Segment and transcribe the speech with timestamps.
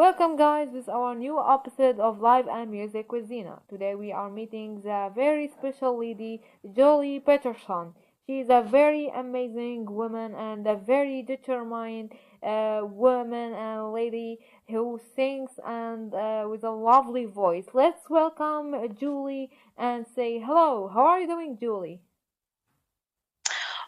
[0.00, 3.60] Welcome guys, this is our new episode of Life and Music with Zeena.
[3.68, 6.40] Today we are meeting the very special lady,
[6.74, 7.92] Julie Peterson.
[8.26, 14.38] She is a very amazing woman and a very determined uh, woman and lady
[14.70, 17.66] who sings and uh, with a lovely voice.
[17.74, 20.88] Let's welcome Julie and say hello.
[20.88, 22.00] How are you doing, Julie?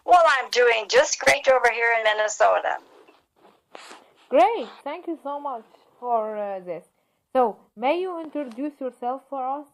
[0.04, 2.76] Well, I'm doing just great over here in Minnesota.
[4.29, 5.64] Great, thank you so much
[6.02, 6.84] for uh, this.
[7.32, 9.66] So, may you introduce yourself for us?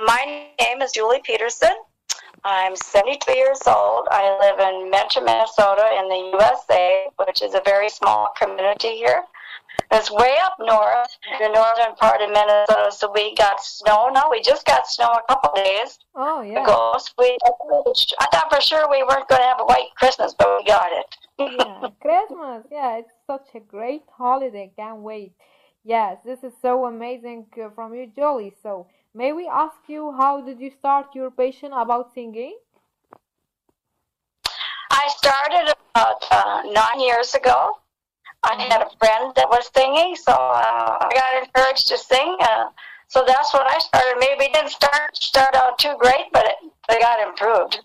[0.00, 1.70] My name is Julie Peterson.
[2.42, 4.08] I'm 72 years old.
[4.10, 9.22] I live in Mentor, Minnesota in the USA, which is a very small community here.
[9.92, 14.10] It's way up north, in the northern part of Minnesota, so we got snow.
[14.12, 16.62] No, we just got snow a couple days Oh, yeah.
[16.64, 16.96] ago.
[16.98, 17.38] So we,
[18.18, 20.90] I thought for sure we weren't going to have a white Christmas, but we got
[20.92, 21.06] it.
[21.40, 22.66] Yeah, Christmas.
[22.70, 24.72] Yeah, it's such a great holiday.
[24.76, 25.32] Can't wait.
[25.84, 28.54] Yes, this is so amazing uh, from you, Jolie.
[28.62, 32.56] So, may we ask you how did you start your passion about singing?
[34.90, 37.78] I started about uh, nine years ago.
[38.42, 42.36] I had a friend that was singing, so uh, I got encouraged to sing.
[42.40, 42.66] Uh,
[43.08, 44.16] so that's what I started.
[44.18, 47.80] Maybe it didn't start start out too great, but it, got improved.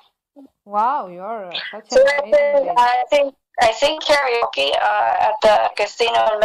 [0.66, 2.76] Wow, you're such So an I amazing
[3.10, 3.36] think.
[3.62, 6.40] I sing karaoke uh, at the casino in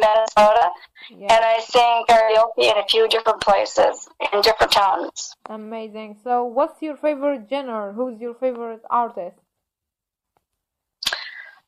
[0.00, 0.70] Minnesota,
[1.08, 5.36] Yeah, and I sing karaoke in a few different places in different towns.
[5.48, 6.14] amazing.
[6.22, 7.92] So, what's your favorite genre?
[7.92, 9.38] Who's your favorite artist?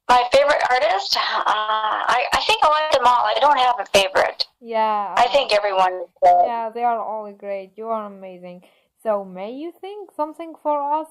[0.09, 3.25] My favorite artist, uh, I I think I like them all.
[3.27, 4.47] I don't have a favorite.
[4.61, 6.47] Yeah, I think everyone is good.
[6.47, 7.73] yeah, they are all great.
[7.77, 8.65] You are amazing.
[9.03, 11.09] So, may you sing something for us?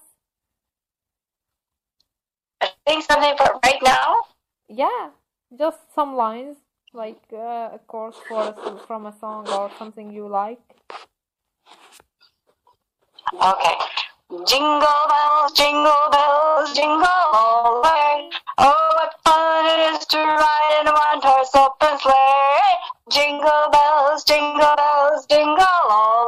[2.62, 4.16] I think something for right now.
[4.78, 5.10] Yeah,
[5.58, 6.58] just some lines,
[6.94, 10.62] like uh, a chorus for a, from a song or something you like.
[13.34, 13.76] Okay.
[14.46, 18.30] Jingle bells, jingle bells, jingle all the way.
[18.60, 22.78] Oh, what fun it is to ride in a one-horse open sleigh.
[23.10, 26.27] Jingle bells, jingle bells, jingle all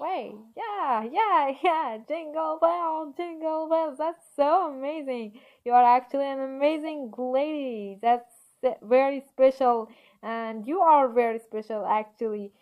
[0.00, 0.34] way.
[0.56, 1.98] Yeah, yeah, yeah.
[2.08, 3.98] Jingle bells, jingle bells.
[3.98, 5.38] That's so amazing.
[5.64, 7.98] You are actually an amazing lady.
[8.02, 8.32] That's
[8.82, 9.88] very special,
[10.22, 12.52] and you are very special, actually.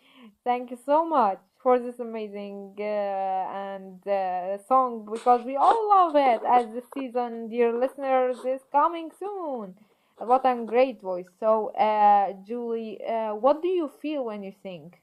[0.43, 6.15] Thank you so much for this amazing uh, and uh, song because we all love
[6.15, 9.75] it as the season, dear listeners, is coming soon.
[10.17, 11.29] What a great voice.
[11.39, 14.93] So, uh, Julie, uh, what do you feel when you sing?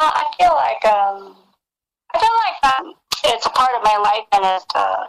[0.00, 1.36] I feel like um,
[2.14, 2.94] I feel like um,
[3.24, 4.64] it's a part of my life, and it.
[4.74, 5.06] Uh,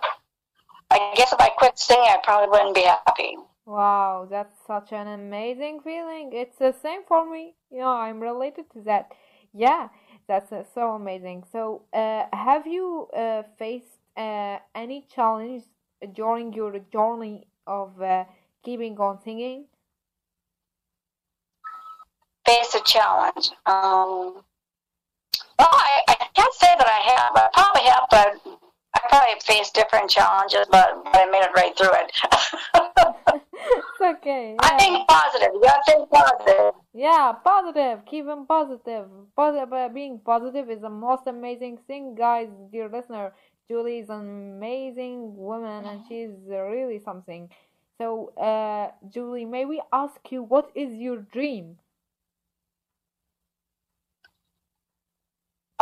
[0.91, 3.37] I guess if I quit singing, I probably wouldn't be happy.
[3.65, 6.31] Wow, that's such an amazing feeling.
[6.33, 7.55] It's the same for me.
[7.71, 9.11] You know, I'm related to that.
[9.53, 9.87] Yeah,
[10.27, 11.45] that's uh, so amazing.
[11.49, 15.63] So, uh, have you uh, faced uh, any challenge
[16.13, 18.25] during your journey of uh,
[18.63, 19.65] keeping on singing?
[22.45, 23.51] Face a challenge.
[23.65, 24.43] Um,
[25.61, 27.31] well, I, I can't say that I have.
[27.35, 28.29] I probably have, but
[28.95, 32.11] I probably faced different challenges, but, but I made it right through it.
[33.63, 34.55] It's okay.
[34.59, 35.49] I think positive.
[35.53, 36.73] You gotta think positive.
[36.93, 38.05] Yeah, positive.
[38.05, 39.05] Keep them positive.
[39.35, 39.93] Positive.
[39.93, 42.49] Being positive is the most amazing thing, guys.
[42.71, 43.33] Dear listener,
[43.69, 44.21] Julie is an
[44.55, 47.49] amazing woman, and she's really something.
[47.99, 51.77] So, uh, Julie, may we ask you what is your dream?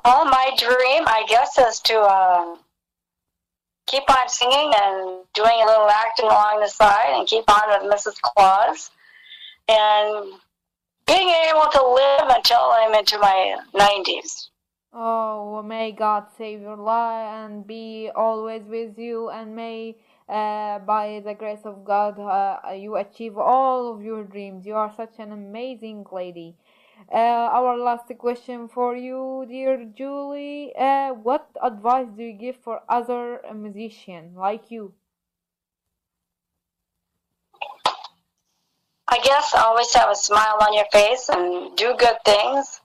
[0.05, 2.55] Well, my dream, I guess, is to uh,
[3.87, 7.91] keep on singing and doing a little acting along the side and keep on with
[7.91, 8.15] Mrs.
[8.21, 8.91] Claus
[9.67, 10.33] and
[11.05, 14.49] being able to live until I'm into my 90s.
[14.93, 19.97] Oh, may God save your life and be always with you, and may,
[20.27, 24.65] uh, by the grace of God, uh, you achieve all of your dreams.
[24.65, 26.55] You are such an amazing lady.
[27.11, 30.73] Uh, our last question for you, dear Julie.
[30.75, 34.93] Uh, what advice do you give for other musicians like you?
[39.07, 42.81] I guess always have a smile on your face and do good things.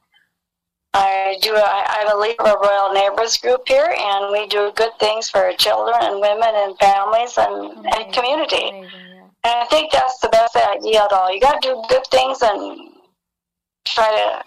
[0.95, 1.53] I do.
[1.55, 5.97] I, a leader a Royal Neighbors group here, and we do good things for children
[6.01, 8.69] and women and families and, and community.
[8.69, 9.27] amazing, yeah.
[9.43, 11.35] And I think that's the best idea at all.
[11.35, 12.94] You got to do good things and
[13.85, 14.45] try to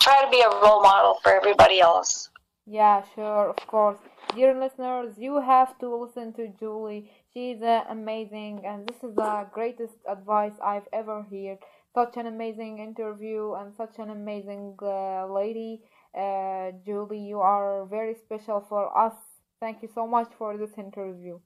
[0.00, 2.30] try to be a role model for everybody else.
[2.66, 3.98] Yeah, sure, of course.
[4.34, 7.10] Dear listeners, you have to listen to Julie.
[7.32, 11.58] She's uh, amazing, and this is the greatest advice I've ever heard.
[11.94, 15.80] Such an amazing interview and such an amazing uh, lady.
[16.14, 19.14] Uh, Julie, you are very special for us.
[19.60, 21.40] Thank you so much for this interview.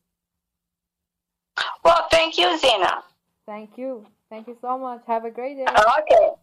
[1.84, 3.02] Well, thank you, Zeena.
[3.46, 4.06] Thank you.
[4.28, 5.02] Thank you so much.
[5.06, 5.66] Have a great day.
[5.68, 6.41] Okay.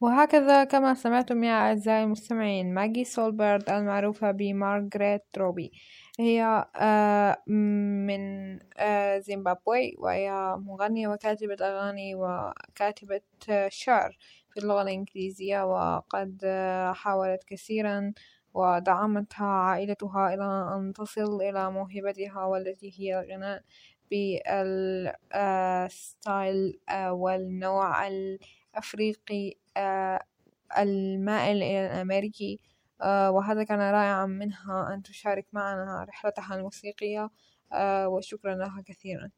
[0.00, 5.72] وهكذا كما سمعتم يا أعزائي المستمعين ماجي سولبرد المعروفة بمارغريت روبي.
[6.20, 14.18] هي آه، من آه، زيمبابوي وهي مغنية وكاتبة أغاني وكاتبة آه، شعر
[14.50, 16.46] في اللغة الإنجليزية وقد
[16.94, 18.12] حاولت كثيرا
[18.54, 20.44] ودعمتها عائلتها إلى
[20.76, 23.62] أن تصل إلى موهبتها والتي هي الغناء
[25.34, 29.54] بالستايل والنوع الأفريقي
[30.78, 32.60] المائل إلى الأمريكي
[33.04, 37.30] وهذا كان رائعا منها أن تشارك معنا رحلتها الموسيقية
[38.06, 39.30] وشكرا لها كثيرا.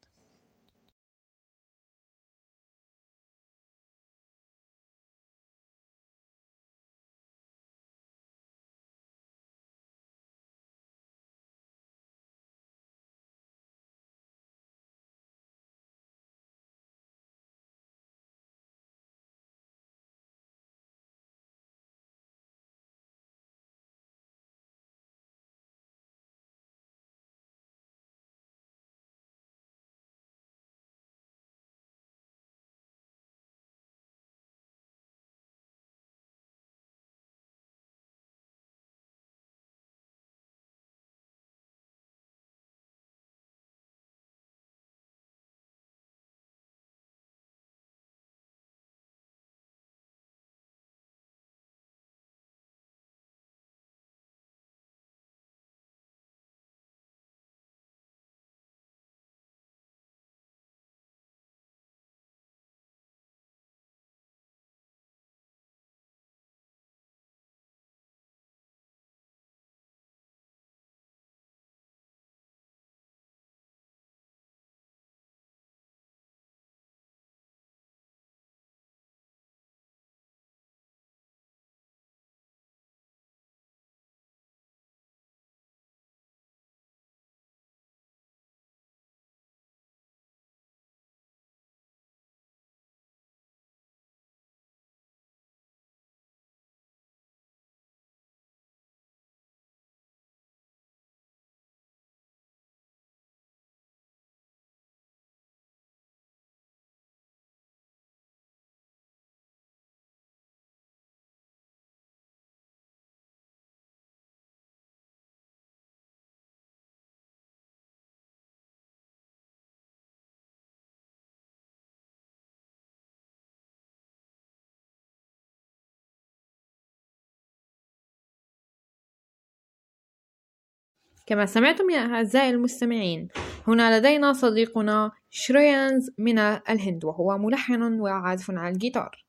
[131.29, 133.27] كما سمعتم يا أعزائي المستمعين
[133.67, 139.25] هنا لدينا صديقنا شريانز من الهند وهو ملحن وعازف على الجيتار.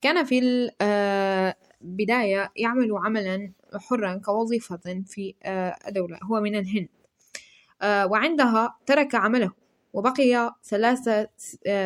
[0.00, 0.38] كان في
[1.82, 5.34] البداية يعمل عملا حرا كوظيفة في
[5.88, 6.88] الدولة هو من الهند.
[7.82, 9.52] وعندها ترك عمله
[9.92, 11.28] وبقي ثلاث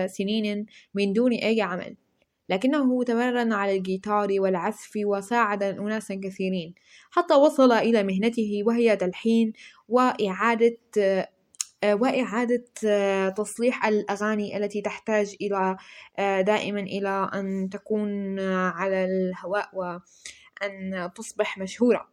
[0.06, 1.96] سنين من دون أي عمل.
[2.48, 6.74] لكنه تمرن على الجيتار والعزف وساعد أناسا كثيرين
[7.10, 9.52] حتى وصل إلى مهنته وهي تلحين
[9.88, 10.78] وإعادة
[11.84, 12.64] وإعادة
[13.28, 15.76] تصليح الأغاني التي تحتاج إلى
[16.42, 22.08] دائما إلى أن تكون على الهواء وأن تصبح مشهورة.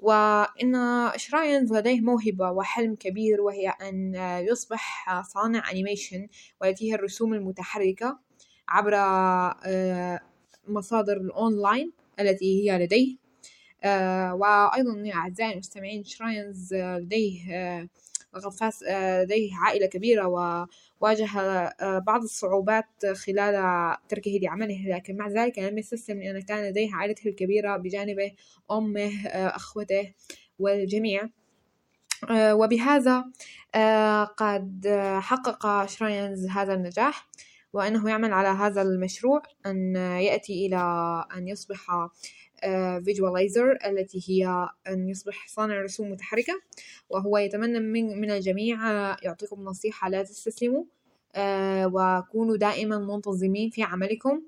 [0.00, 0.74] وإن
[1.16, 4.14] شراينز لديه موهبة وحلم كبير وهي أن
[4.50, 6.28] يصبح صانع أنيميشن
[6.60, 8.18] والتي هي الرسوم المتحركة.
[8.70, 8.94] عبر
[10.68, 13.16] مصادر الأونلاين التي هي لديه.
[14.32, 17.88] وأيضا يا أعزائي المستمعين شراينز لديه
[18.34, 18.84] لقد فاز
[19.22, 20.26] لديه عائلة كبيرة
[21.00, 21.28] وواجه
[21.98, 23.54] بعض الصعوبات خلال
[24.08, 28.32] تركه لعمله لكن مع ذلك لم يستسلم لأن كان لديه عائلته الكبيرة بجانبه
[28.70, 30.12] أمه أخوته
[30.58, 31.28] والجميع.
[32.32, 33.24] وبهذا
[34.36, 34.88] قد
[35.20, 37.28] حقق شراينز هذا النجاح.
[37.72, 40.76] وأنه يعمل على هذا المشروع أن يأتي إلى
[41.36, 42.08] أن يصبح
[43.04, 46.52] فيجوالايزر التي هي أن يصبح صانع رسوم متحركة
[47.10, 48.78] وهو يتمنى من, من الجميع
[49.22, 50.84] يعطيكم نصيحة لا تستسلموا
[51.84, 54.42] وكونوا دائما منتظمين في عملكم.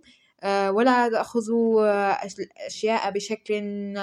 [0.45, 1.87] ولا تأخذوا
[2.67, 3.95] أشياء بشكل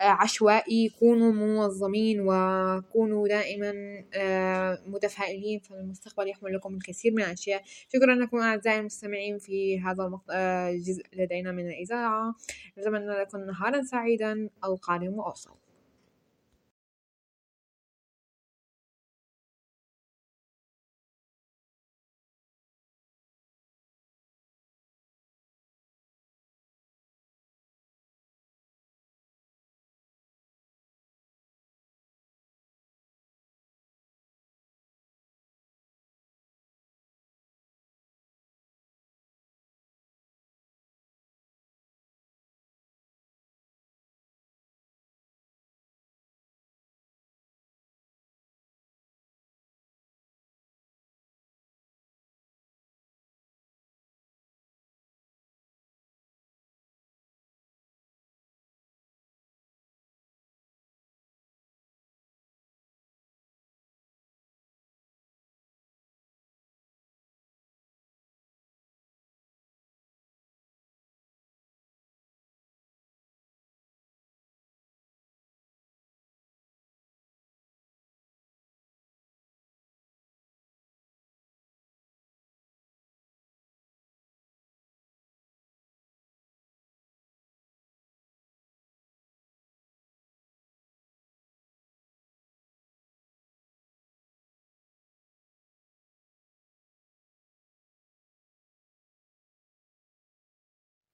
[0.00, 3.72] عشوائي كونوا منظمين وكونوا دائما
[4.86, 7.62] متفائلين فالمستقبل يحمل لكم الكثير من الأشياء.
[7.92, 12.34] شكرا لكم أعزائي المستمعين في هذا الجزء لدينا من الإذاعة.
[12.78, 14.48] نتمنى لكم نهارا سعيدا.
[14.64, 15.65] القادم وأوصل.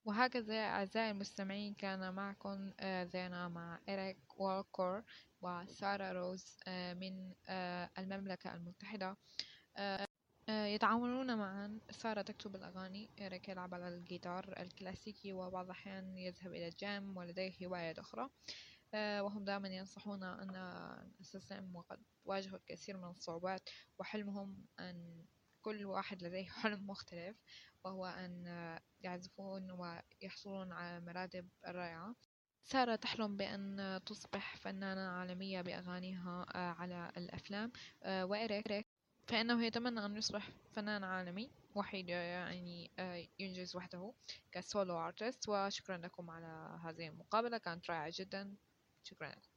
[0.04, 5.02] وهكذا أعزائي المستمعين كان معكم زينا مع إريك والكور
[5.40, 7.32] وسارة روز من
[7.98, 9.16] المملكة المتحدة.
[10.48, 11.80] يتعاونون معا.
[11.90, 17.98] سارة تكتب الأغاني إريك يلعب على الجيتار الكلاسيكي وبعض الأحيان يذهب إلى الجيم ولديه هوايات
[17.98, 18.30] أخرى.
[18.94, 23.68] وهم دائما ينصحون أن نستسلم وقد واجهوا الكثير من الصعوبات
[23.98, 25.24] وحلمهم أن
[25.62, 27.36] كل واحد لديه حلم مختلف
[27.84, 28.44] وهو أن
[29.00, 32.14] يعزفون ويحصلون على مراتب رائعة.
[32.64, 37.72] سارة تحلم بأن تصبح فنانة عالمية بأغانيها على الأفلام.
[38.06, 38.86] وإريك
[39.28, 42.90] فإنه يتمنى أن يصبح فنان عالمي وحيد يعني
[43.38, 44.14] ينجز وحده
[44.52, 45.48] كسولو أرتست.
[45.48, 48.56] وشكرا لكم على هذه المقابلة كانت رائعة جدا.
[49.04, 49.51] شكرا لكم.